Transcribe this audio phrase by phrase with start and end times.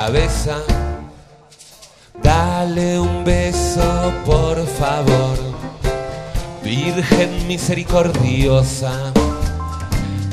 [0.00, 0.56] cabeza.
[2.22, 5.36] Dale un beso, por favor,
[6.62, 8.92] Virgen misericordiosa,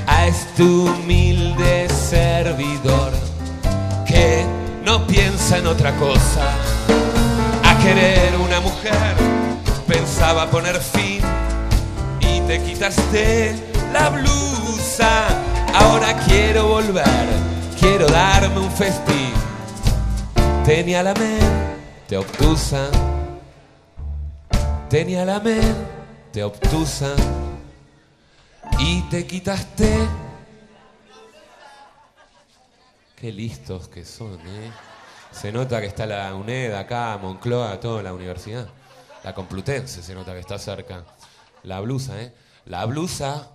[0.08, 3.12] a este humilde servidor
[4.06, 4.46] que
[4.86, 6.46] no piensa en otra cosa.
[7.70, 9.16] A querer una mujer,
[9.86, 11.20] pensaba poner fin
[12.22, 13.54] y te quitaste
[13.92, 15.12] la blusa.
[15.74, 17.28] Ahora quiero volver,
[17.78, 19.37] quiero darme un festín.
[20.68, 22.90] Tenía la mente obtusa,
[24.90, 27.16] tenía la mente obtusa
[28.78, 29.98] y te quitaste.
[33.16, 34.70] Qué listos que son, ¿eh?
[35.32, 38.68] Se nota que está la UNED acá, Moncloa, toda la universidad.
[39.24, 41.06] La Complutense se nota que está cerca.
[41.64, 42.34] La blusa, ¿eh?
[42.66, 43.52] La blusa.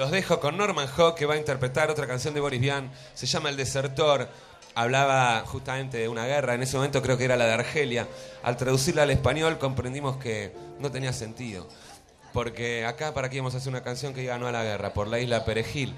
[0.00, 2.90] Los dejo con Norman Hawk, que va a interpretar otra canción de Boris Vian.
[3.12, 4.30] Se llama El Desertor.
[4.74, 6.54] Hablaba justamente de una guerra.
[6.54, 8.08] En ese momento creo que era la de Argelia.
[8.42, 11.68] Al traducirla al español comprendimos que no tenía sentido.
[12.32, 14.94] Porque acá, ¿para qué íbamos a hacer una canción que ganó a la guerra?
[14.94, 15.94] Por la isla Perejil.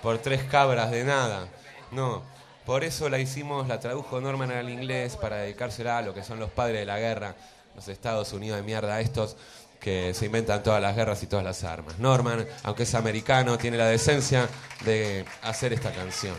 [0.00, 1.48] Por tres cabras de nada.
[1.90, 2.22] No.
[2.66, 6.38] Por eso la hicimos, la tradujo Norman al inglés para dedicársela a lo que son
[6.38, 7.34] los padres de la guerra.
[7.74, 9.36] Los Estados Unidos de mierda, estos
[9.80, 11.98] que se inventan todas las guerras y todas las armas.
[11.98, 14.48] Norman, aunque es americano, tiene la decencia
[14.84, 16.34] de hacer esta canción.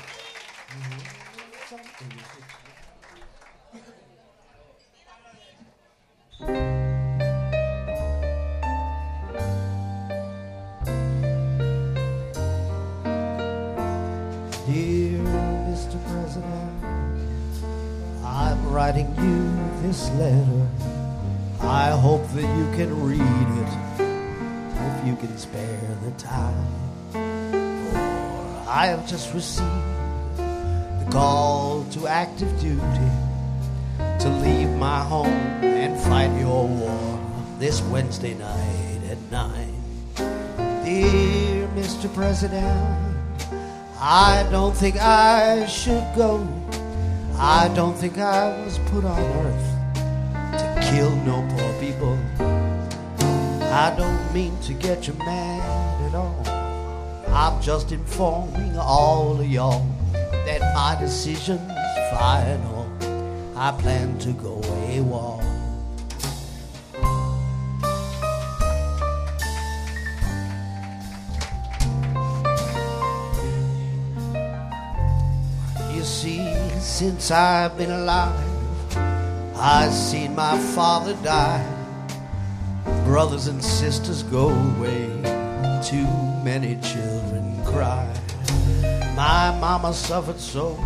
[15.69, 15.97] Mr.
[16.12, 16.84] President,
[18.24, 20.99] I'm writing you this letter.
[21.62, 26.66] I hope that you can read it if you can spare the time.
[27.12, 29.68] For I have just received
[30.38, 33.12] the call to active duty
[33.97, 37.20] to leave my home and fight your war
[37.59, 39.76] this Wednesday night at nine.
[40.86, 42.12] Dear Mr.
[42.14, 43.16] President,
[44.00, 46.47] I don't think I should go.
[47.38, 49.78] I don't think I was put on earth
[50.90, 52.18] kill no poor people.
[53.72, 56.44] I don't mean to get you mad at all.
[57.28, 61.72] I'm just informing all of y'all that my decision's
[62.12, 62.90] final.
[63.56, 65.44] I plan to go AWOL.
[75.94, 76.42] You see,
[76.80, 78.59] since I've been alive,
[79.62, 81.66] I've seen my father die.
[83.03, 85.08] Brothers and sisters go away,
[85.84, 86.08] too
[86.46, 88.08] many children cry.
[89.18, 90.80] My mama suffered so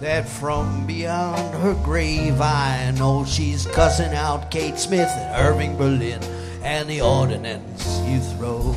[0.00, 6.20] that from beyond her grave I know she's cussing out Kate Smith and Irving Berlin
[6.64, 8.74] and the ordinance you throw.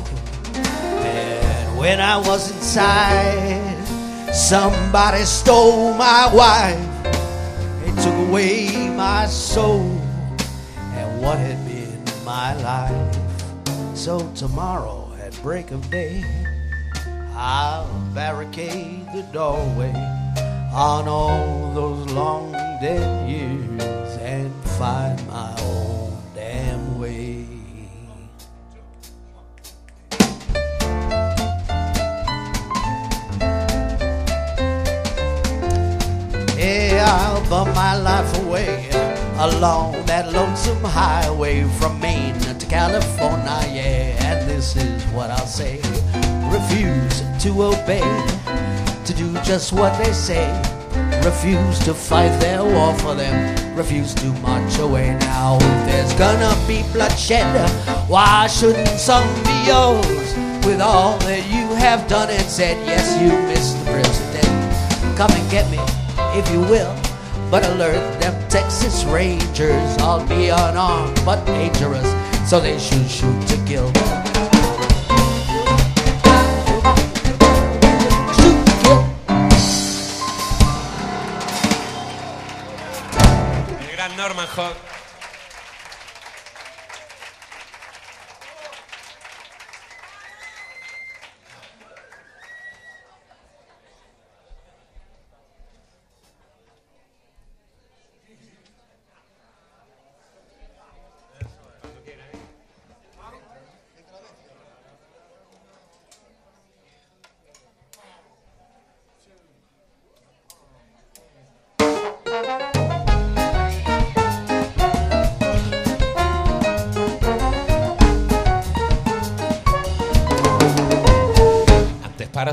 [0.54, 3.84] And when I was inside,
[4.32, 6.93] somebody stole my wife.
[8.04, 9.80] Took away my soul
[10.92, 13.16] and what had been my life.
[13.96, 16.22] So tomorrow at break of day,
[17.34, 19.94] I'll barricade the doorway
[20.74, 25.83] on all those long dead years and find my own
[37.50, 38.88] Yeah, my life away
[39.38, 43.60] along that lonesome highway from Maine to California.
[43.72, 45.80] Yeah, and this is what I'll say
[46.54, 48.00] refuse to obey,
[49.04, 50.46] to do just what they say,
[51.24, 55.16] refuse to fight their war for them, refuse to march away.
[55.20, 57.68] Now, if there's gonna be bloodshed,
[58.08, 60.34] why shouldn't some be yours?
[60.64, 63.84] With all that you have done and said, yes, you, Mr.
[63.92, 65.78] President, come and get me
[66.38, 67.03] if you will.
[67.54, 72.12] But alert, them Texas Rangers all be unarmed but dangerous,
[72.50, 73.92] so they should shoot to kill.
[84.16, 85.03] Norman Hawk.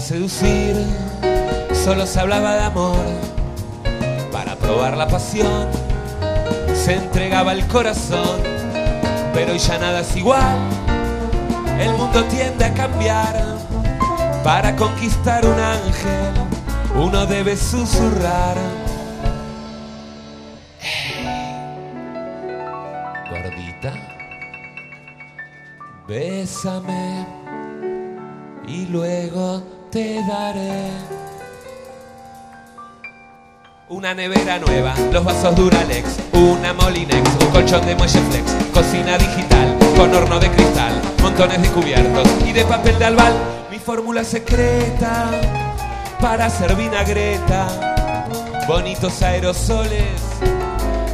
[0.01, 0.75] Seducir
[1.73, 3.05] solo se hablaba de amor.
[4.31, 5.67] Para probar la pasión
[6.73, 8.41] se entregaba el corazón.
[9.33, 10.57] Pero hoy ya nada es igual.
[11.79, 13.57] El mundo tiende a cambiar.
[14.43, 16.33] Para conquistar un ángel
[16.95, 18.57] uno debe susurrar.
[23.29, 23.93] Gordita,
[26.07, 27.25] bésame
[28.67, 30.89] y luego te daré
[33.89, 39.77] una nevera nueva, los vasos Duralex, una Molinex, un colchón de muelle flex, cocina digital
[39.97, 43.33] con horno de cristal, montones de cubiertos y de papel de albal.
[43.69, 45.29] Mi fórmula secreta
[46.21, 48.25] para hacer vinagreta,
[48.69, 50.21] bonitos aerosoles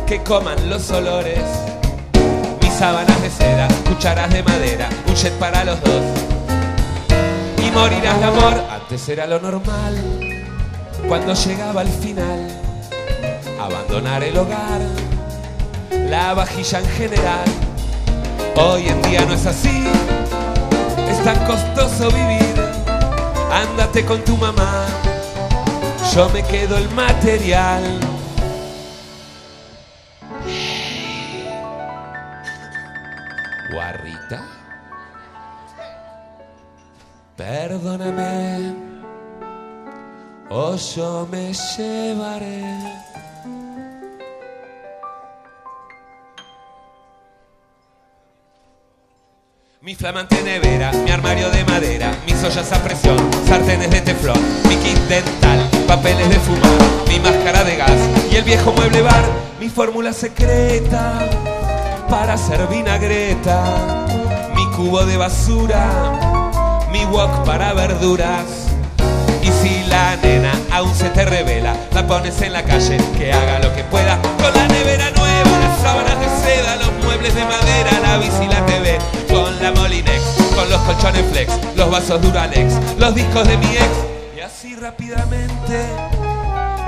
[0.06, 1.42] que coman los olores.
[2.62, 6.27] Mis sábanas de seda, cucharas de madera, un jet para los dos
[7.68, 8.54] y morirás de amor.
[8.72, 9.96] Antes era lo normal,
[11.08, 12.48] cuando llegaba al final,
[13.60, 14.82] abandonar el hogar,
[15.92, 17.46] la vajilla en general.
[18.56, 19.88] Hoy en día no es así,
[21.10, 22.56] es tan costoso vivir.
[23.52, 24.86] Ándate con tu mamá,
[26.14, 28.00] yo me quedo el material.
[37.38, 38.74] Perdóname,
[40.50, 42.64] o yo me llevaré.
[49.82, 53.18] Mi flamante nevera, mi armario de madera, mis ollas a presión,
[53.48, 58.00] sartenes de teflón, mi kit dental, papeles de fumar, mi máscara de gas
[58.32, 59.24] y el viejo mueble bar,
[59.60, 61.20] mi fórmula secreta
[62.10, 64.06] para hacer vinagreta,
[64.56, 66.17] mi cubo de basura,
[66.92, 68.46] mi wok para verduras.
[69.42, 73.60] Y si la nena aún se te revela, la pones en la calle, que haga
[73.60, 74.20] lo que pueda.
[74.42, 78.66] Con la nevera nueva, las sábanas de seda, los muebles de madera, la bici la
[78.66, 78.98] TV.
[79.30, 80.22] Con la Molinex,
[80.56, 83.90] con los colchones flex, los vasos Duralex, los discos de mi ex.
[84.36, 85.86] Y así rápidamente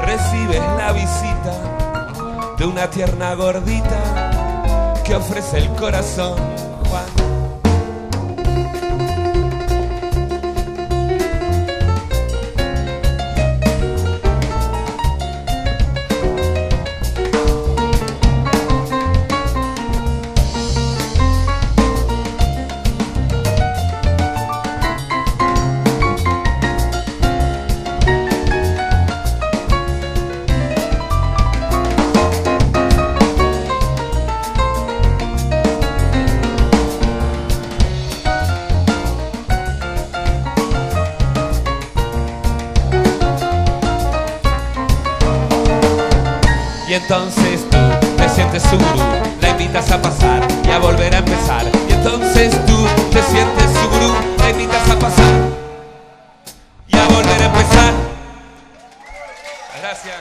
[0.05, 6.35] recibes la visita de una tierna gordita que ofrece el corazón,
[6.89, 7.18] Juan.
[47.11, 47.77] Entonces tú
[48.17, 48.99] te sientes su gurú,
[49.41, 51.65] la invitas a pasar y a volver a empezar.
[51.89, 55.49] Y entonces tú te sientes su gurú, la invitas a pasar
[56.87, 57.93] y a volver a empezar.
[59.81, 60.17] Gracias.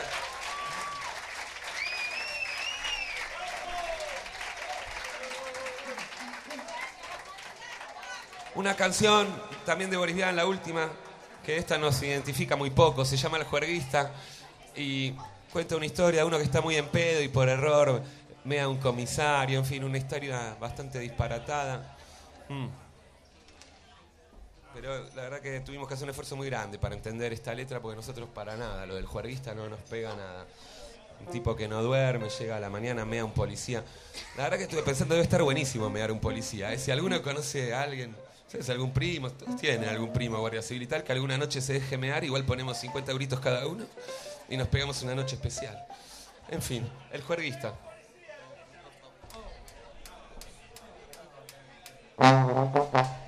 [8.54, 9.28] Una canción
[9.66, 10.88] también de Boris Vian, la última,
[11.44, 14.10] que esta nos identifica muy poco, se llama El Juerguista
[14.74, 15.12] y
[15.52, 18.02] cuenta una historia de uno que está muy en pedo y por error
[18.44, 21.96] mea un comisario, en fin, una historia bastante disparatada.
[22.48, 22.66] Mm.
[24.74, 27.80] Pero la verdad que tuvimos que hacer un esfuerzo muy grande para entender esta letra
[27.80, 30.46] porque nosotros para nada, lo del juerguista no nos pega nada.
[31.20, 33.82] Un tipo que no duerme, llega a la mañana, mea un policía.
[34.36, 36.72] La verdad que estuve pensando, debe estar buenísimo mear un policía.
[36.72, 36.78] ¿eh?
[36.78, 38.14] Si alguno conoce a alguien,
[38.46, 38.70] ¿sabes?
[38.70, 42.22] Algún primo, tienen algún primo guardia civil y tal, que alguna noche se deje mear,
[42.22, 43.84] igual ponemos 50 gritos cada uno
[44.48, 45.86] y nos pegamos una noche especial.
[46.50, 47.74] En fin, el juerguista.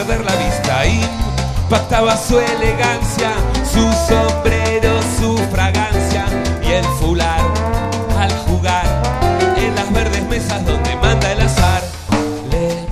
[0.00, 0.86] perder la vista.
[0.86, 3.32] Impactaba su elegancia,
[3.70, 6.24] su sombrero, su fragancia
[6.62, 7.40] y el fular
[8.18, 8.86] al jugar
[9.56, 11.82] en las verdes mesas donde manda el azar.
[12.50, 12.86] Le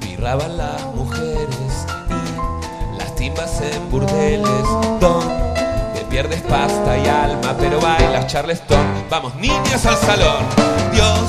[0.00, 4.68] birraban las mujeres y las timbas en burdeles
[5.00, 9.04] donde pierdes pasta y alma, pero bailas Charleston.
[9.08, 10.44] Vamos, niñas al salón.
[10.92, 11.20] Dios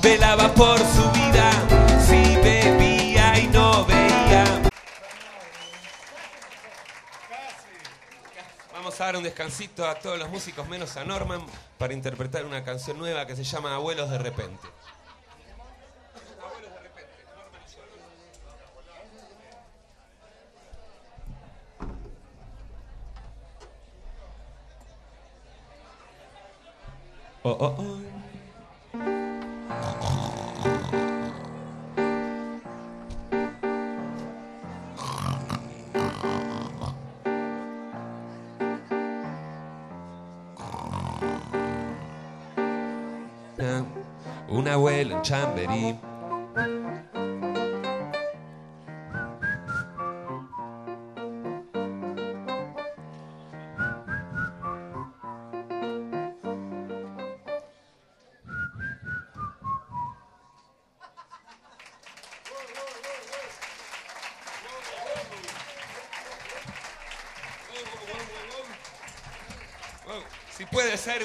[0.00, 1.50] velaba por su vida,
[8.72, 11.44] Vamos a dar un descansito a todos los músicos menos a Norman
[11.78, 14.66] para interpretar una canción nueva que se llama Abuelos de repente.
[27.44, 27.91] Oh, oh, oh.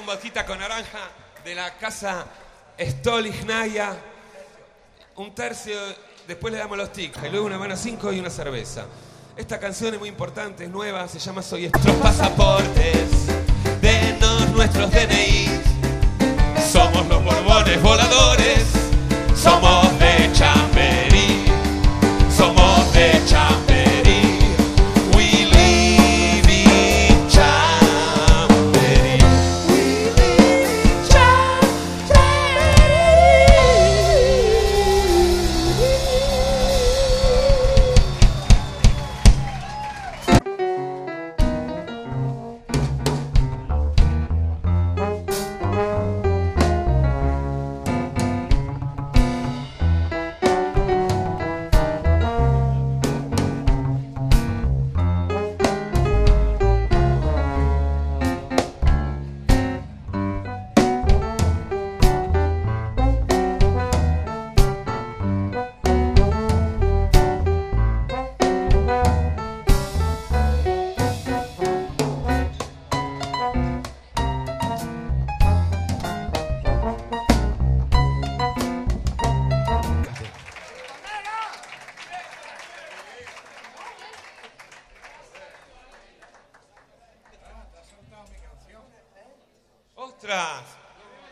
[0.07, 1.09] Boquita con naranja
[1.43, 2.25] de la casa
[2.79, 3.93] Stolignaya,
[5.17, 5.75] un tercio,
[6.25, 8.85] después le damos los tics, y luego una mano cinco y una cerveza.
[9.35, 13.09] Esta canción es muy importante, es nueva, se llama Soy Nuestros pasaportes,
[13.81, 15.49] denos nuestros DNI.
[16.71, 18.63] Somos los borbones voladores,
[19.35, 19.86] somos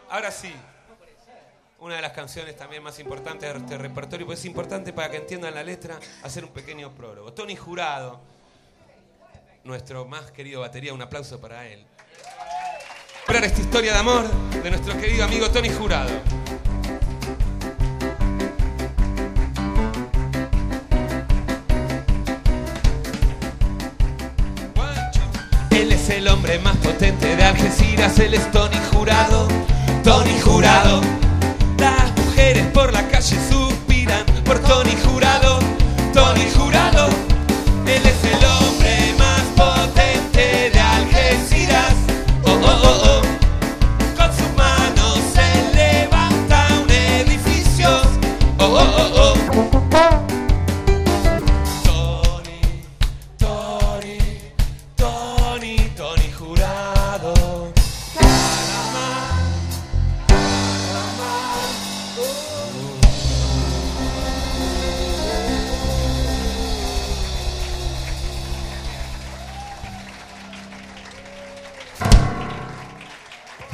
[0.09, 0.53] Ahora sí.
[1.79, 5.17] Una de las canciones también más importantes de este repertorio, pues es importante para que
[5.17, 7.33] entiendan la letra, hacer un pequeño prólogo.
[7.33, 8.21] Tony Jurado,
[9.65, 11.85] nuestro más querido batería, un aplauso para él.
[13.27, 14.31] Para esta historia de amor
[14.63, 16.21] de nuestro querido amigo Tony Jurado.
[25.71, 27.34] Él es el hombre más potente
[27.65, 29.47] Algeciras, él es Tony Jurado,
[30.03, 31.01] Tony Jurado.
[31.79, 33.35] Las mujeres por la calle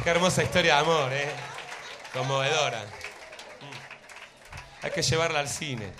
[0.02, 1.28] Qué hermosa historia de amor, ¿eh?
[2.12, 2.84] Conmovedora.
[4.82, 5.92] Hay que llevarla al cine.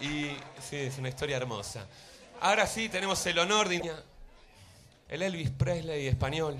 [0.00, 1.86] Y sí, es una historia hermosa.
[2.40, 3.92] Ahora sí, tenemos el honor de...
[5.08, 6.56] El Elvis Presley español.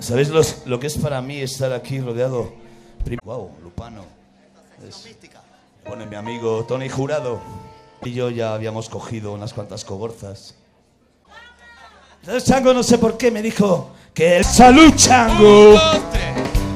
[0.00, 0.28] ¿Sabéis
[0.66, 2.52] lo que es para mí estar aquí rodeado?
[3.22, 4.04] Wow, Lupano.
[4.86, 5.08] Es-
[6.08, 7.40] mi amigo Tony Jurado.
[8.02, 10.54] Y yo ya habíamos cogido unas cuantas cogorzas.
[12.26, 15.78] Entonces Chango no sé por qué me dijo que el salud Chango.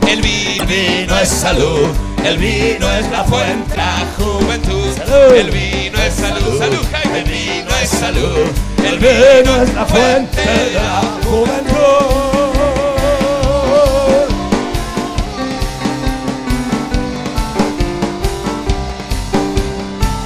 [0.07, 1.89] El vino, es salud,
[2.23, 3.75] el vino es la fuente.
[3.75, 4.93] la juventud.
[4.95, 5.35] Salud.
[5.35, 6.59] El vino es salud.
[6.59, 7.21] Salud, Jaime.
[7.21, 8.47] El vino es salud.
[8.85, 11.79] El vino es la fuente de la juventud.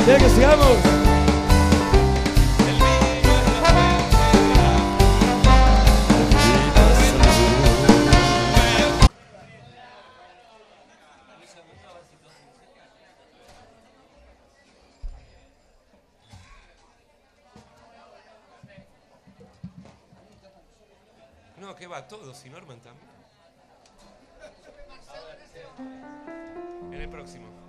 [0.05, 0.92] ¿Quiere que sigamos?
[21.73, 23.09] No, que va todos y Norman también.
[26.93, 27.62] En el próximo.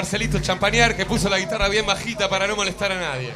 [0.00, 3.34] Marcelito Champañar que puso la guitarra bien bajita para no molestar a nadie.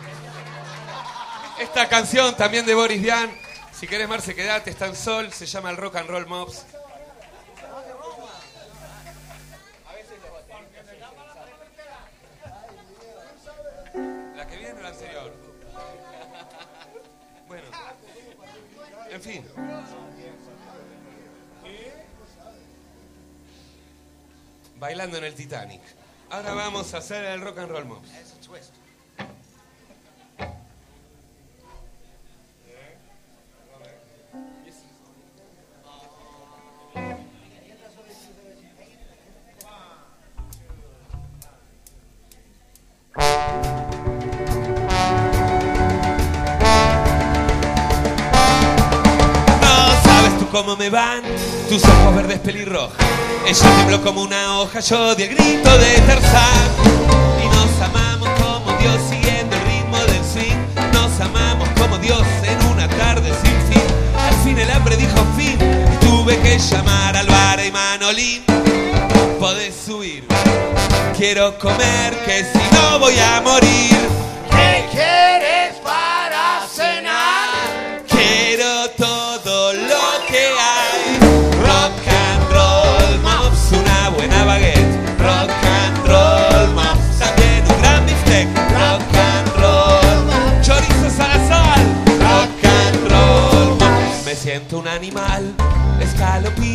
[1.60, 3.30] Esta canción también de Boris Dian,
[3.78, 6.64] si querés Marce quedate, está en sol, se llama el Rock and Roll Mobs.
[14.34, 15.34] La que viene o la anterior.
[17.46, 17.66] Bueno,
[19.10, 19.44] en fin.
[24.76, 26.03] Bailando en el Titanic.
[26.34, 28.02] Ahora vamos a hacer el rock and roll mob.
[49.60, 51.22] No sabes tú cómo me van
[51.68, 53.03] tus ojos verdes pelirrojos.
[53.46, 56.70] Ella tembló como una hoja, yo di el grito de Tarzán.
[57.42, 60.92] Y nos amamos como Dios siguiendo el ritmo del swing.
[60.94, 63.82] Nos amamos como Dios en una tarde sin fin.
[64.18, 65.58] Al fin el hambre dijo fin.
[65.60, 68.44] Y tuve que llamar al bar y Manolín.
[69.38, 70.24] Podés subir.
[71.14, 74.23] Quiero comer, que si no voy a morir.
[94.94, 95.42] animal
[96.00, 96.73] escalofrío.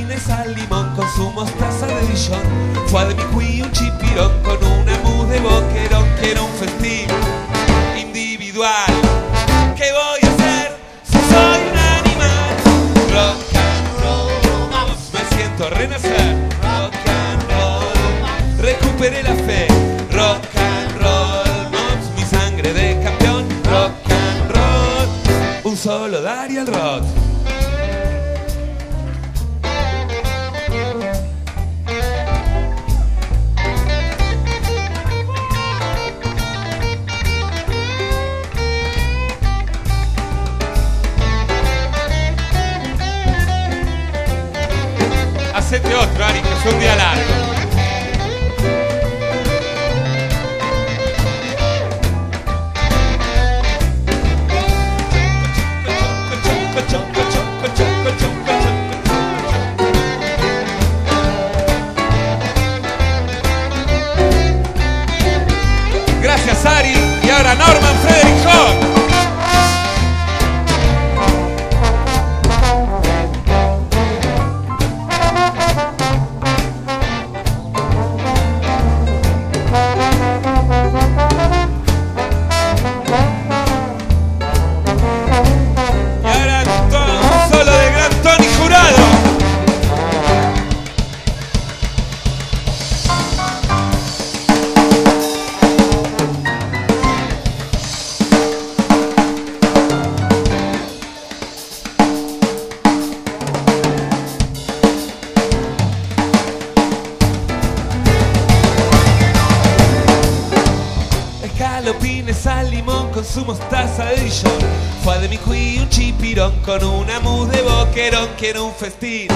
[118.80, 119.28] Festín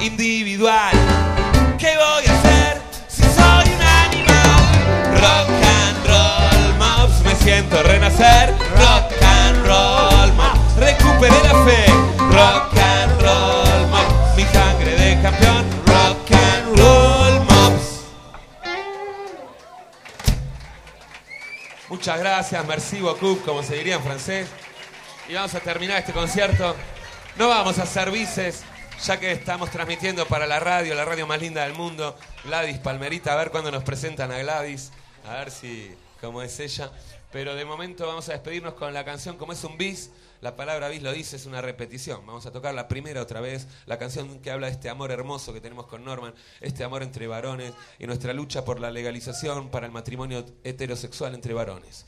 [0.00, 0.92] individual.
[1.78, 5.20] ¿Qué voy a hacer si soy un animal?
[5.20, 5.50] Rock
[5.82, 8.54] and roll, mops, me siento renacer.
[8.74, 11.84] Rock and roll, mops, recuperé la fe.
[12.16, 15.66] Rock and roll, mops, mi sangre de campeón.
[15.84, 18.04] Rock and roll, mops.
[21.90, 24.48] Muchas gracias, merci beaucoup, como se diría en francés.
[25.28, 26.74] Y vamos a terminar este concierto.
[27.36, 28.62] No vamos a hacer bices,
[29.04, 33.32] ya que estamos transmitiendo para la radio, la radio más linda del mundo, Gladys Palmerita,
[33.32, 34.92] a ver cuándo nos presentan a Gladys,
[35.26, 36.92] a ver si cómo es ella.
[37.32, 40.12] Pero de momento vamos a despedirnos con la canción Como es un bis.
[40.42, 42.24] La palabra bis lo dice, es una repetición.
[42.24, 45.52] Vamos a tocar la primera otra vez, la canción que habla de este amor hermoso
[45.52, 49.86] que tenemos con Norman, este amor entre varones y nuestra lucha por la legalización para
[49.86, 52.06] el matrimonio heterosexual entre varones.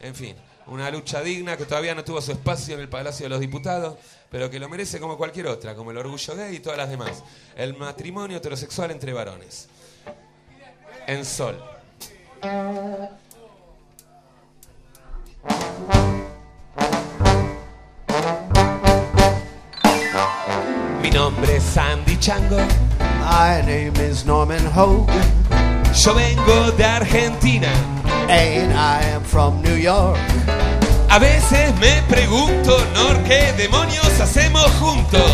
[0.00, 0.36] En fin,
[0.66, 3.96] una lucha digna que todavía no tuvo su espacio en el Palacio de los Diputados,
[4.30, 7.22] pero que lo merece como cualquier otra, como el orgullo gay y todas las demás.
[7.56, 9.68] El matrimonio heterosexual entre varones.
[11.06, 11.56] En sol.
[21.02, 22.56] Mi nombre es Andy Chango,
[23.20, 25.08] My name is Norman Hogan,
[25.94, 27.68] yo vengo de Argentina.
[28.28, 30.18] and I am from New York.
[31.16, 35.32] A veces me pregunto, Nor, ¿qué demonios hacemos juntos?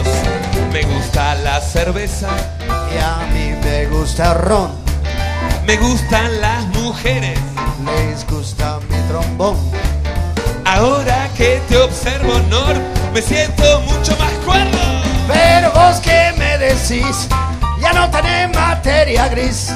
[0.73, 2.29] Me gusta la cerveza,
[2.95, 4.71] Y a mí me gusta ron,
[5.67, 7.37] me gustan las mujeres.
[7.85, 9.57] les gusta mi trombón.
[10.65, 12.77] Ahora que te observo, Nor,
[13.13, 14.79] me siento mucho más cuerdo.
[15.27, 17.27] Pero vos que me decís,
[17.93, 19.73] ya no tenés materia gris.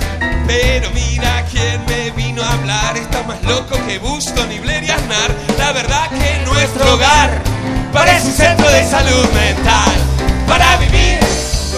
[0.47, 4.91] Pero mira quién me vino a hablar, está más loco que Bushton y Blair y
[4.91, 5.35] Aznar.
[5.59, 7.31] La verdad que nuestro hogar
[7.93, 9.93] parece un centro de salud mental
[10.47, 11.19] para vivir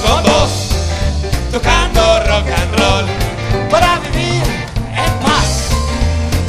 [0.06, 0.70] con vos,
[1.50, 3.06] tocando rock and roll,
[3.70, 4.42] Para vivir
[4.94, 5.70] en paz,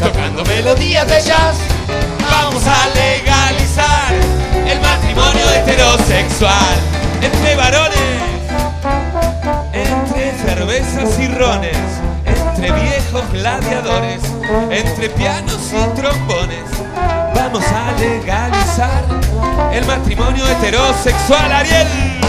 [0.01, 1.55] tocando melodías de jazz.
[2.29, 4.13] Vamos a legalizar
[4.67, 6.77] el matrimonio heterosexual
[7.21, 8.28] entre varones,
[10.49, 11.77] cervezas y rones,
[12.25, 14.21] entre viejos gladiadores,
[14.71, 16.63] entre pianos y trombones.
[17.35, 19.03] Vamos a legalizar
[19.71, 22.28] el matrimonio heterosexual, Ariel.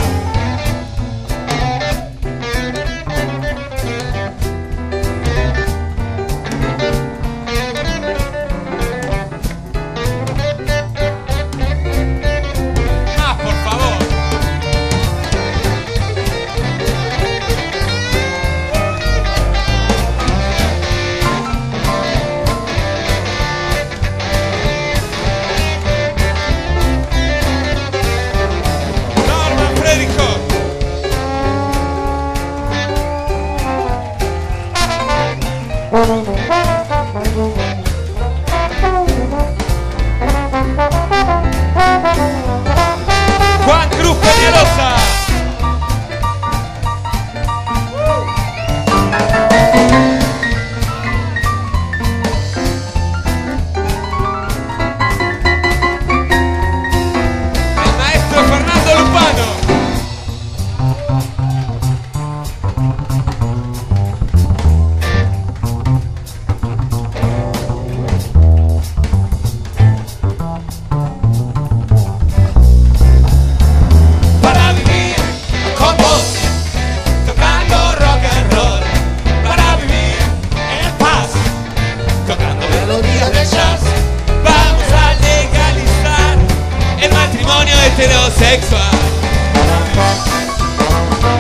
[88.30, 88.90] Heterosexual.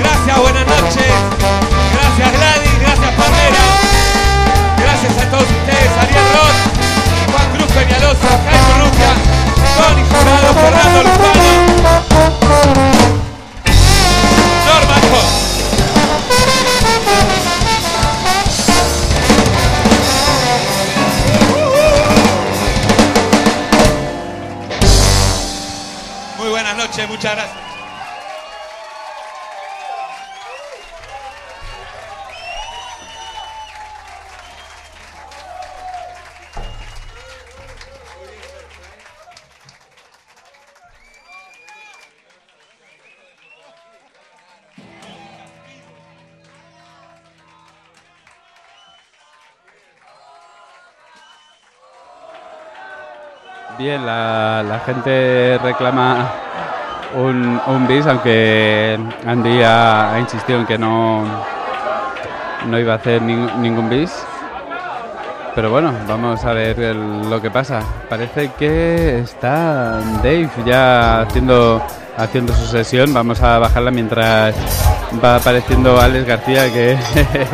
[0.00, 1.12] Gracias, buenas noches.
[1.92, 3.58] Gracias Gladys, gracias Palmera.
[4.78, 9.12] Gracias a todos ustedes, Ariel Roth, Juan Cruz Peñalosa, Jaime Rubia,
[9.76, 11.39] Tony Jurado, Fernando Lupano.
[53.80, 56.28] Bien, la, gente reclama
[57.14, 61.24] un, un bis, aunque Andy ha, ha insistido en que no,
[62.68, 64.24] no iba a hacer ning- ningún bis.
[65.54, 67.80] Pero bueno, vamos a ver el- lo que pasa.
[68.08, 71.82] Parece que está Dave ya haciendo,
[72.20, 73.12] haciendo su sesión.
[73.12, 74.54] Vamos a bajarla mientras
[75.22, 76.96] va apareciendo Alex García, que,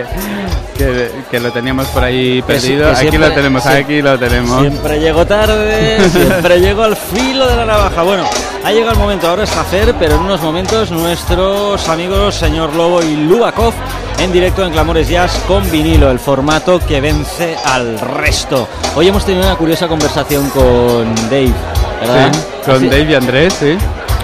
[0.76, 2.92] que, que lo teníamos por ahí perdido.
[2.92, 4.60] que aquí lo tenemos, aquí lo tenemos.
[4.60, 8.02] Siempre llego tarde, siempre llego al filo de la navaja.
[8.02, 8.24] Bueno,
[8.64, 13.02] ha llegado el momento, ahora es hacer, pero en unos momentos nuestros amigos señor Lobo
[13.02, 13.72] y Lubakov
[14.18, 18.66] en directo en Clamores Jazz con vinilo, el formato que vence al resto.
[18.94, 21.52] Hoy hemos tenido una curiosa conversación con Dave,
[22.00, 22.32] ¿verdad?
[22.32, 23.76] Sí, con Así- Dave y Andrés, sí.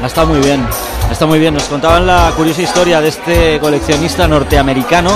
[0.03, 0.67] Ha estado muy bien,
[1.11, 1.55] está muy bien.
[1.55, 5.11] Nos contaban la curiosa historia de este coleccionista norteamericano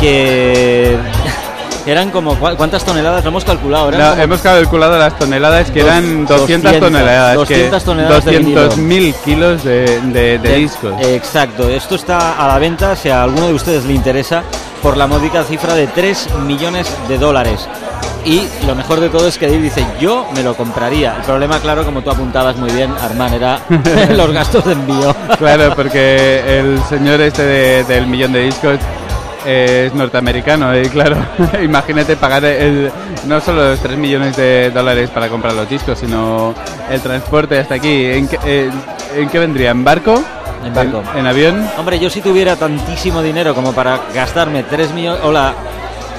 [0.00, 0.96] que
[1.86, 5.88] eran como ¿cu- cuántas toneladas, lo hemos calculado, No, hemos calculado las toneladas que Dos-
[5.90, 7.34] eran 200, 200, toneladas.
[7.36, 8.68] 200 que toneladas de vinilo.
[8.70, 10.94] 200.000 kilos de, de- de discos.
[11.02, 14.42] Exacto, esto está a la venta, si a alguno de ustedes le interesa,
[14.82, 17.68] por la módica cifra de 3 millones de dólares.
[18.24, 21.16] Y lo mejor de todo es que Dave dice, yo me lo compraría.
[21.16, 23.58] El problema, claro, como tú apuntabas muy bien, Armán, era
[24.16, 25.14] los gastos de envío.
[25.38, 28.78] Claro, porque el señor este de- del millón de discos
[29.44, 31.16] es norteamericano y claro,
[31.64, 32.92] imagínate pagar el,
[33.26, 36.54] no solo los 3 millones de dólares para comprar los discos, sino
[36.88, 38.04] el transporte hasta aquí.
[38.06, 38.70] ¿En qué, eh,
[39.16, 39.72] ¿en qué vendría?
[39.72, 40.22] ¿En barco?
[40.64, 41.02] En barco.
[41.14, 41.68] ¿En, en avión?
[41.76, 45.20] Hombre, yo si tuviera tantísimo dinero como para gastarme 3 millones...
[45.24, 45.54] Hola,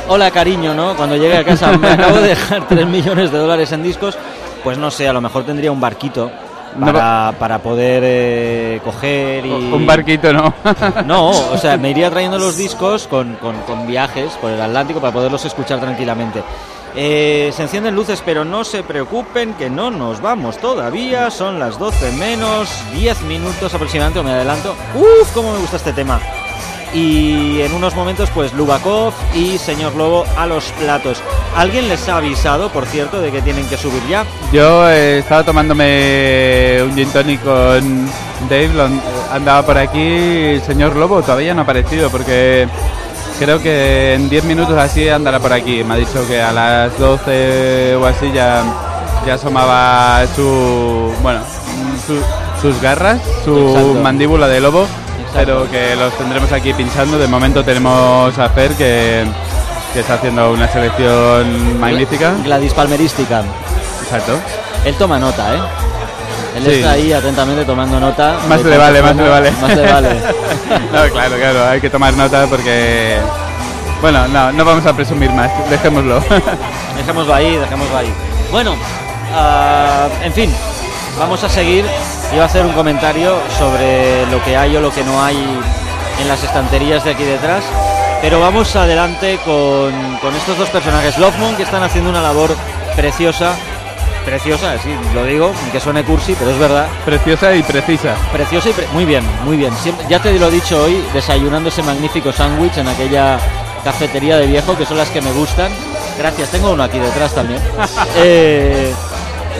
[0.08, 0.96] hola cariño, ¿no?
[0.96, 4.18] Cuando llegue a casa me acabo de dejar 3 millones de dólares en discos,
[4.64, 6.32] pues no sé, a lo mejor tendría un barquito
[6.80, 9.52] para, para poder eh, coger y...
[9.52, 10.54] Un barquito, ¿no?
[11.06, 15.00] No, o sea, me iría trayendo los discos con, con- con viajes por el Atlántico
[15.00, 16.42] para poderlos escuchar tranquilamente.
[16.96, 21.30] Eh, se encienden luces, pero no se preocupen que no nos vamos todavía.
[21.32, 24.76] Son las 12 menos 10 minutos aproximadamente, o me adelanto.
[24.96, 26.20] Uf, cómo me gusta este tema.
[26.94, 31.22] Y en unos momentos, pues Lubakov y Señor Lobo a los platos.
[31.56, 34.26] ¿Alguien les ha avisado, por cierto, de que tienen que subir ya?
[34.52, 38.08] Yo eh, estaba tomándome un gin tonic con
[38.50, 38.70] Dave,
[39.32, 42.68] andaba por aquí, el señor Lobo todavía no ha aparecido porque
[43.40, 45.84] creo que en 10 minutos así andará por aquí.
[45.84, 48.64] Me ha dicho que a las 12 o así ya,
[49.26, 51.40] ya asomaba su, bueno,
[52.06, 53.94] su- sus garras, su Exacto.
[53.96, 54.86] mandíbula de lobo.
[55.34, 57.18] Pero que los tendremos aquí pinchando.
[57.18, 59.26] De momento tenemos a Fer que,
[59.94, 62.34] que está haciendo una selección magnífica.
[62.44, 63.44] Gladys Palmerística.
[64.04, 64.40] Exacto.
[64.86, 65.60] Él toma nota, ¿eh?
[66.58, 66.72] Él Sí.
[66.74, 68.36] está ahí atentamente tomando nota.
[68.48, 69.52] Más le vale, más le vale.
[69.60, 70.10] Más le vale.
[70.94, 73.18] no, claro, claro, hay que tomar nota porque...
[74.02, 76.22] Bueno, no, no vamos a presumir más, dejémoslo.
[76.98, 78.14] Dejémoslo ahí, dejémoslo ahí.
[78.52, 78.76] Bueno,
[79.34, 80.54] ah, en fin,
[81.18, 81.86] vamos a seguir.
[82.34, 85.38] Iba a hacer un comentario sobre lo que hay o lo que no hay
[86.20, 87.64] en las estanterías de aquí detrás.
[88.22, 89.92] Pero vamos adelante con,
[90.22, 91.18] con estos dos personajes.
[91.18, 92.56] Lovemon, que están haciendo una labor
[92.96, 93.54] preciosa.
[94.26, 96.88] Preciosa, sí, lo digo, que suene cursi, pero es verdad.
[97.04, 98.16] Preciosa y precisa.
[98.32, 99.74] Preciosa y pre- muy bien, muy bien.
[99.76, 103.38] Siempre- ya te lo he dicho hoy, desayunando ese magnífico sándwich en aquella
[103.84, 105.70] cafetería de viejo, que son las que me gustan.
[106.18, 107.62] Gracias, tengo uno aquí detrás también.
[108.16, 108.94] Eh,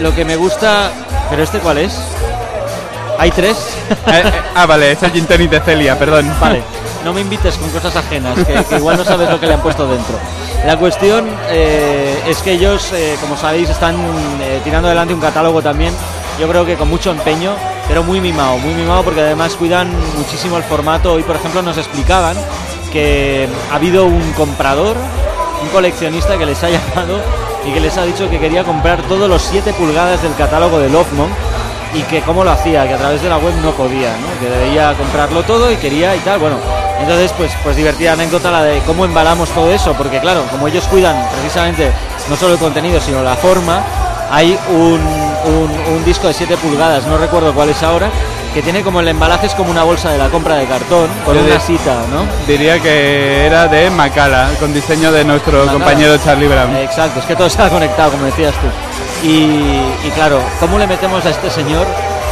[0.02, 0.92] lo que me gusta,
[1.30, 1.94] pero este cuál es?
[3.18, 3.58] Hay tres.
[3.90, 6.34] Eh, eh, ah, vale, es el gin tonic de Celia, perdón.
[6.40, 6.62] Vale,
[7.04, 9.62] no me invites con cosas ajenas, que, que igual no sabes lo que le han
[9.62, 10.18] puesto dentro.
[10.66, 13.96] La cuestión eh, es que ellos, eh, como sabéis, están
[14.64, 15.94] tirando adelante un catálogo también,
[16.40, 17.54] yo creo que con mucho empeño,
[17.88, 21.14] pero muy mimado, muy mimado porque además cuidan muchísimo el formato.
[21.14, 22.36] Hoy, por ejemplo, nos explicaban
[22.92, 24.96] que ha habido un comprador,
[25.62, 27.20] un coleccionista que les ha llamado
[27.66, 30.90] y que les ha dicho que quería comprar todos los 7 pulgadas del catálogo de
[30.90, 31.30] Lovemon
[31.94, 34.40] y que cómo lo hacía, que a través de la web no podía, ¿no?
[34.40, 36.56] que debía comprarlo todo y quería y tal, bueno,
[37.00, 40.86] entonces pues, pues divertida anécdota la de cómo embalamos todo eso, porque claro, como ellos
[40.86, 41.92] cuidan precisamente
[42.30, 43.82] no solo el contenido, sino la forma,
[44.32, 45.00] hay un,
[45.46, 48.10] un- un disco de 7 pulgadas, no recuerdo cuál es ahora,
[48.56, 51.36] que tiene como el embalaje es como una bolsa de la compra de cartón, con
[51.36, 52.24] Yo una cita, ¿no?
[52.48, 55.72] Diría que era de Macala, con diseño de nuestro Macala.
[55.74, 56.76] compañero Charlie Brown.
[56.78, 58.68] Exacto, es que todo está conectado, como decías tú.
[59.24, 61.88] Y, claro, ¿cómo le metemos a este señor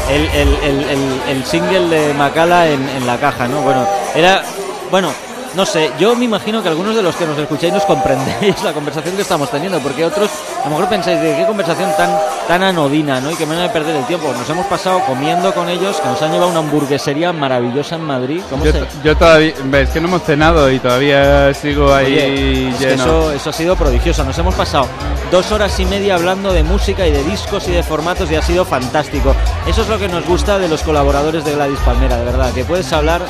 [0.09, 3.61] el, el- el- el- el single de Macala en, en la caja, no?
[3.61, 4.43] Bueno, era.
[4.89, 5.13] Bueno,
[5.55, 8.71] no sé, yo me imagino que algunos de los que nos escucháis nos comprendéis la
[8.73, 10.29] conversación que estamos teniendo, porque otros
[10.61, 12.09] a lo mejor pensáis de qué conversación tan,
[12.47, 13.31] tan anodina, ¿no?
[13.31, 14.31] Y que me van a perder el tiempo.
[14.37, 18.41] Nos hemos pasado comiendo con ellos, que nos han llevado una hamburguesería maravillosa en Madrid.
[18.49, 22.69] ¿Cómo Yo, se- yo todavía, ves que no hemos cenado y todavía sigo ahí Oye,
[22.69, 23.03] es que lleno.
[23.03, 24.23] eso, eso ha sido prodigioso.
[24.23, 24.87] Nos hemos pasado
[25.31, 28.41] dos horas y media hablando de música y de discos y de formatos y ha
[28.41, 29.35] sido fantástico.
[29.67, 32.63] Eso es lo que nos gusta de los colaboradores de Gladys Palmera, de verdad, que
[32.63, 33.21] puedes hablar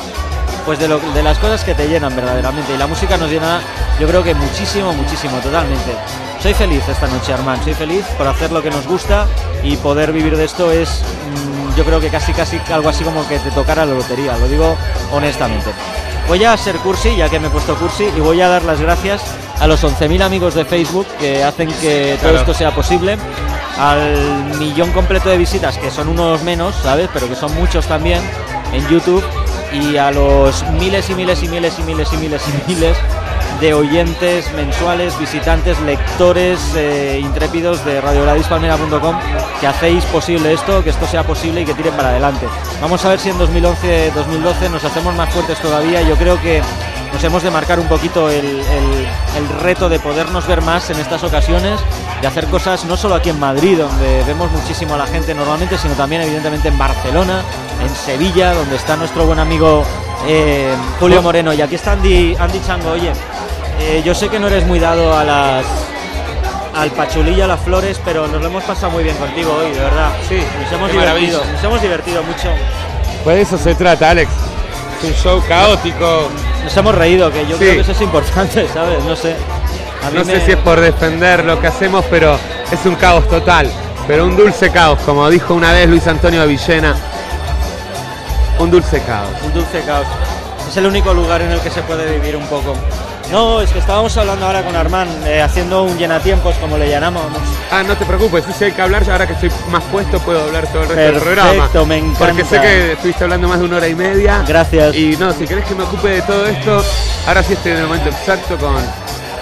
[0.64, 3.60] pues de, lo- de las cosas que te llenan verdaderamente y la música nos llena
[4.00, 5.92] yo creo que muchísimo, muchísimo, totalmente.
[6.42, 9.26] Soy feliz esta noche, Armand, soy feliz por hacer lo que nos gusta
[9.62, 13.26] y poder vivir de esto es mm, yo creo que casi casi algo así como
[13.28, 14.76] que te tocara la lotería, lo digo
[15.12, 15.70] honestamente.
[16.28, 18.80] Voy a ser cursi, ya que me he puesto cursi, y voy a dar las
[18.80, 19.22] gracias
[19.60, 22.38] a los 11.000 amigos de Facebook que hacen que todo Claro.
[22.38, 23.16] esto sea posible,
[23.78, 27.08] al millón completo de visitas, que son unos menos, ¿sabes?
[27.12, 28.20] Pero que son muchos también
[28.72, 29.22] en YouTube,
[29.72, 32.96] y a los miles y miles y miles y miles y miles y miles
[33.60, 39.16] de oyentes mensuales, visitantes, lectores eh, intrépidos de radiogladispalmera.com
[39.60, 42.46] que hacéis posible esto, que esto sea posible y que tiren para adelante.
[42.80, 46.02] Vamos a ver si en 2011-2012 nos hacemos más fuertes todavía.
[46.02, 46.60] Yo creo que
[47.12, 49.06] nos hemos de marcar un poquito el, el-
[49.36, 51.80] el reto de podernos ver más en estas ocasiones,
[52.20, 55.78] de hacer cosas no solo aquí en Madrid, donde vemos muchísimo a la gente normalmente,
[55.78, 57.42] sino también evidentemente en Barcelona,
[57.82, 59.84] en Sevilla, donde está nuestro buen amigo
[60.26, 61.52] eh, Julio Moreno.
[61.52, 62.90] Y aquí está Andy, Andy Chango.
[62.92, 63.12] Oye,
[63.80, 65.64] eh, yo sé que no eres muy dado a las
[66.74, 69.78] al pachulillo, a las flores, pero nos lo hemos pasado muy bien contigo hoy, de
[69.80, 70.10] verdad.
[70.28, 71.52] Sí, nos hemos divertido, maravilla.
[71.54, 72.48] nos hemos divertido mucho.
[73.24, 74.30] Pues eso se trata, Alex.
[75.02, 76.28] Es un show caótico.
[76.64, 77.64] Nos hemos reído, que yo Sí.
[77.64, 79.02] creo que eso es importante, ¿sabes?
[79.04, 79.34] No sé.
[80.06, 82.36] A No sé me- si es por defender lo que hacemos, pero
[82.70, 83.70] es un caos total.
[84.06, 86.94] Pero un dulce caos, como dijo una vez Luis Antonio Villena.
[88.58, 89.28] Un dulce caos.
[89.44, 90.06] Un dulce caos.
[90.68, 92.74] Es el único lugar en el que se puede vivir un poco.
[93.32, 97.24] No, es que estábamos hablando ahora con Armand, eh, haciendo un llenatiempos, como le llamamos.
[97.70, 100.66] Ah, no te preocupes, si hay que hablar, ahora que estoy más puesto puedo hablar
[100.66, 101.50] todo el resto del programa.
[101.50, 102.18] Perfecto, me encanta.
[102.18, 104.44] Porque sé que estuviste hablando más de una hora y media.
[104.46, 104.94] Gracias.
[104.94, 106.84] Y no, si querés que me ocupe de todo esto,
[107.26, 108.76] ahora sí estoy en el momento exacto con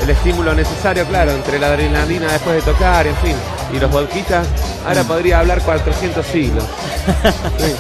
[0.01, 3.35] el estímulo necesario, claro, entre la adrenalina después de tocar, en fin,
[3.75, 4.47] y los volquitas.
[4.87, 6.65] Ahora podría hablar 400 siglos.
[7.59, 7.75] Sí.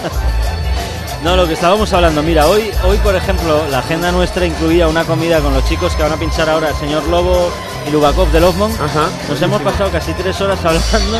[1.23, 5.05] No, lo que estábamos hablando, mira, hoy, hoy por ejemplo, la agenda nuestra incluía una
[5.05, 7.51] comida con los chicos que van a pinchar ahora el señor Lobo
[7.87, 8.73] y Lubakov de Lovmon.
[8.73, 9.11] Ajá.
[9.29, 11.18] Nos hemos pasado casi tres horas hablando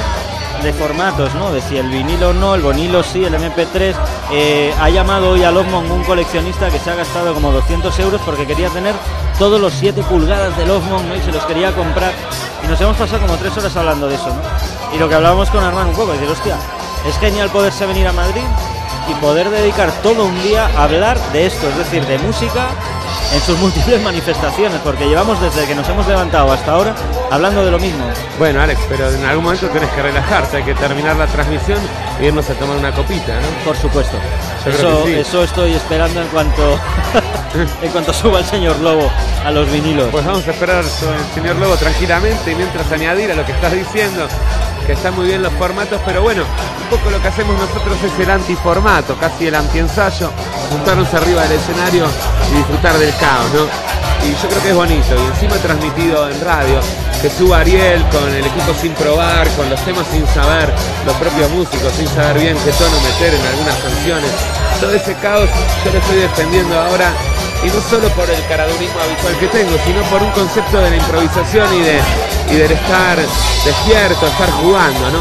[0.63, 1.53] de formatos, ¿no?
[1.53, 3.95] De si el vinilo no, el bonilo sí, el MP3.
[4.33, 8.23] Eh, ha llamado hoy a Lovmon un coleccionista que se ha gastado como 200 euros
[8.25, 8.95] porque quería tener
[9.39, 11.15] todos los 7 pulgadas de Lovmon ¿no?
[11.15, 12.13] y se los quería comprar.
[12.65, 14.97] Y nos hemos pasado como tres horas hablando de eso, ¿no?
[14.97, 16.57] Y lo que hablábamos con Armando un poco, es decir, hostia,
[17.07, 18.43] es genial poderse venir a Madrid
[19.11, 22.69] y poder dedicar todo un día a hablar de esto, es decir, de música
[23.35, 26.95] en sus múltiples manifestaciones, porque llevamos desde que nos hemos levantado hasta ahora
[27.31, 28.05] hablando de lo mismo.
[28.39, 31.79] Bueno, Alex, pero en algún momento tenés que relajarte, hay que terminar la transmisión
[32.21, 33.65] e irnos a tomar una copita, ¿no?
[33.65, 34.17] Por supuesto.
[34.65, 35.13] Yo Eso, sí.
[35.15, 36.79] eso estoy esperando en cuanto
[37.55, 39.11] en cuanto suba el señor Lobo
[39.45, 40.09] a los vinilos.
[40.11, 43.73] Pues vamos a esperar el señor Lobo tranquilamente y mientras añadir a lo que estás
[43.73, 44.27] diciendo,
[44.87, 48.21] que están muy bien los formatos, pero bueno, un poco lo que hacemos nosotros es
[48.21, 50.31] el antiformato, casi el antiensayo,
[50.71, 52.07] juntarnos arriba del escenario
[52.53, 53.91] y disfrutar del caos, ¿no?
[54.27, 56.81] Y yo creo que es bonito, y encima transmitido en radio,
[57.23, 60.71] que suba Ariel con el equipo sin probar, con los temas sin saber,
[61.07, 64.31] los propios músicos sin saber bien qué tono meter en algunas canciones.
[64.81, 65.49] Todo ese caos
[65.85, 67.13] yo lo estoy defendiendo ahora
[67.63, 70.97] y no solo por el caradurismo habitual que tengo, sino por un concepto de la
[70.97, 72.01] improvisación y, de,
[72.51, 73.19] y del estar
[73.65, 75.19] despierto, estar jugando, ¿no?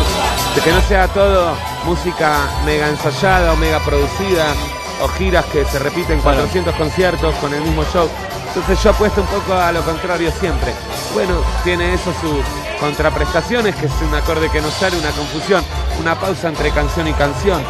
[0.56, 4.54] De que no sea todo música mega ensayada o mega producida
[5.02, 8.10] o giras que se repiten 400 conciertos con el mismo show.
[8.48, 10.74] Entonces yo apuesto un poco a lo contrario siempre.
[11.14, 12.44] Bueno, tiene eso sus
[12.80, 15.64] contraprestaciones, que es un acorde que no sale, una confusión,
[16.00, 17.62] una pausa entre canción y canción.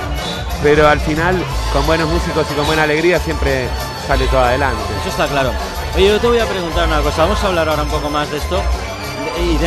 [0.63, 1.41] Pero al final,
[1.73, 3.67] con buenos músicos y con buena alegría, siempre
[4.09, 4.81] sale todo adelante.
[5.01, 5.51] Eso está claro.
[5.95, 7.21] Oye, yo te voy a preguntar una cosa.
[7.25, 8.59] Vamos a hablar ahora un poco más de esto.
[9.39, 9.57] Y de-